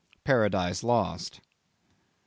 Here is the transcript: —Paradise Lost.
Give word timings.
—Paradise 0.23 0.81
Lost. 0.83 1.41